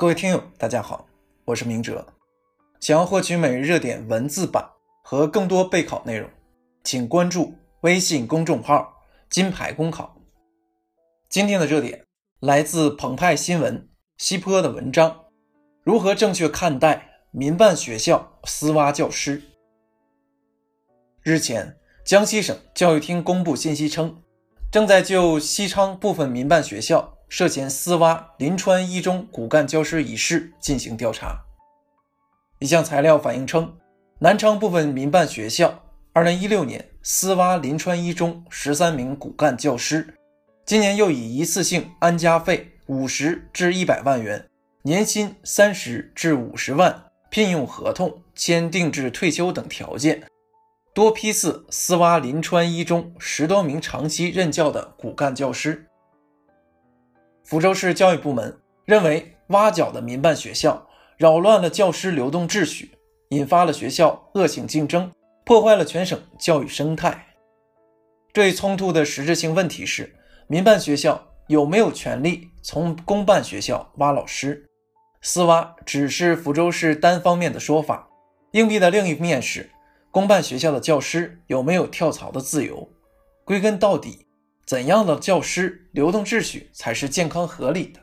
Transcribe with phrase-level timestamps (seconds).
[0.00, 1.06] 各位听友，大家好，
[1.44, 2.14] 我是明哲。
[2.80, 4.66] 想要获取每日热点文字版
[5.04, 6.26] 和更多备考内容，
[6.82, 7.52] 请关注
[7.82, 8.94] 微信公众号
[9.28, 10.16] “金牌公考”。
[11.28, 12.06] 今天的热点
[12.40, 15.26] 来自澎湃新闻西坡的文章：
[15.84, 19.42] 如何正确看待民办学校私挖教师？
[21.22, 24.22] 日前，江西省教育厅公布信息称，
[24.72, 27.18] 正在就西昌部分民办学校。
[27.30, 31.44] 涉嫌私挖临川一中骨干教师一事进行调查。
[32.58, 33.72] 一项材料反映称，
[34.18, 35.80] 南昌部分民办学校
[36.12, 40.12] 2016年私挖临川一中十三名骨干教师，
[40.66, 44.44] 今年又以一次性安家费五十至一百万元、
[44.82, 50.24] 年薪三十至五十万、聘用合同签订至退休等条件，
[50.92, 55.86] 多批次私挖临川一中十多名长期任教的骨干教师。
[57.50, 62.92] 福州市教育部门认为，挖角的民办学校扰乱了教师流动秩序，
[63.30, 65.10] 引发了学校恶性竞争，
[65.44, 67.26] 破坏了全省教育生态。
[68.32, 70.14] 这一冲突的实质性问题是：
[70.46, 74.64] 民办学校有没有权利从公办学校挖老师？
[75.20, 78.08] 私挖只是福州市单方面的说法。
[78.52, 79.68] 硬币的另一面是，
[80.12, 82.88] 公办学校的教师有没有跳槽的自由？
[83.44, 84.28] 归根到底。
[84.70, 87.98] 怎样的教师流动秩序才是健康合理的？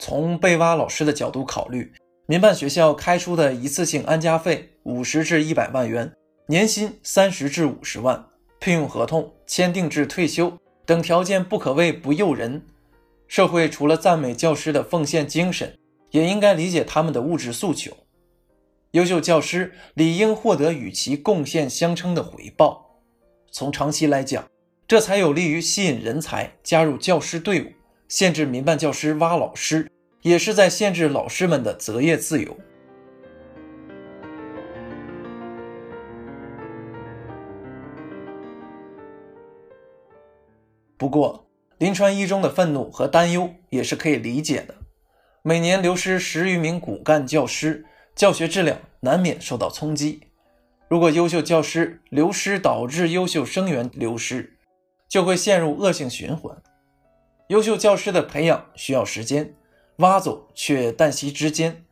[0.00, 1.92] 从被挖老师的角度考虑，
[2.26, 6.12] 民办学校开出的一次性安家费五十至一百万元，
[6.48, 8.26] 年薪三十至五十万，
[8.58, 10.52] 聘用合同签订至退休
[10.84, 12.60] 等条件不可谓不诱人。
[13.28, 15.78] 社会除了赞美教师的奉献精神，
[16.10, 17.96] 也应该理解他们的物质诉求。
[18.90, 22.98] 优秀教师理应获得与其贡献相称的回报。
[23.52, 24.44] 从长期来讲，
[24.90, 27.66] 这才有利于吸引人才加入教师队伍，
[28.08, 29.88] 限制民办教师挖老师，
[30.22, 32.56] 也是在限制老师们的择业自由。
[40.96, 41.46] 不过，
[41.78, 44.74] 临川一中的愤怒和担忧也是可以理解的。
[45.42, 47.86] 每年流失十余名骨干教师，
[48.16, 50.24] 教学质量难免受到冲击。
[50.88, 54.56] 如果优秀教师流失导致优秀生源流失，
[55.10, 56.56] 就会陷入恶性循环。
[57.48, 59.54] 优秀教师的培养需要时间，
[59.96, 61.84] 挖走却旦夕之间。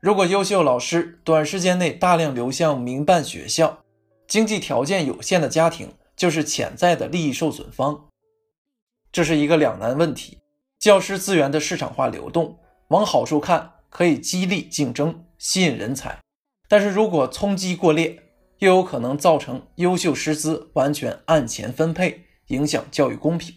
[0.00, 3.80] 如果优秀老师短时间内大量流向民办学校，
[4.28, 8.06] 经济条件有限的家庭就是潜在的利益受损方。
[9.10, 10.38] 这是一个两难问题。
[10.78, 12.56] 教师资源的市场化流动，
[12.88, 16.20] 往好处看可以激励竞争，吸引人才；
[16.68, 18.22] 但是如果冲击过烈，
[18.60, 22.24] 又有可能造成优秀师资完全按钱分配。
[22.50, 23.56] 影响教育公平。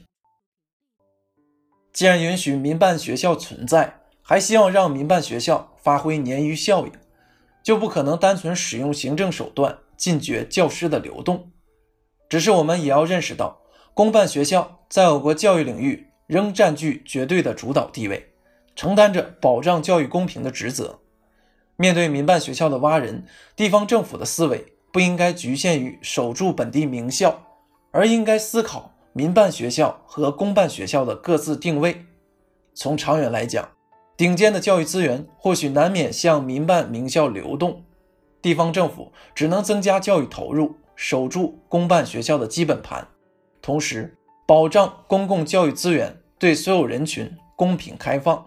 [1.91, 6.91] 既然允许民办学校存在，还希望让民办学校发挥鲶鱼效应，
[7.61, 11.51] 就不可能单纯使用行政手段禁绝教师的流动。
[12.29, 13.61] 只是我们也要认识到，
[13.93, 18.33] 公办学校在我国教育领域仍占据绝对的主导地位，
[18.75, 20.99] 承担着保障教育公平的职责。
[21.75, 27.52] 面对民办学校的挖人，地方政府的思维不应该局限于守住本地名校。
[27.93, 32.05] 而应该思考民办学校和公办学校的各自定位。
[32.73, 33.69] 从长远来讲，
[34.17, 37.83] 顶尖的教育资源或许难免向民办名校流动，
[38.41, 43.07] 地方政府只能增加教育投入，守住公办学校的基本盘，
[43.61, 44.17] 同时
[44.47, 48.43] 保障公共教育资源对所有人群公平开放。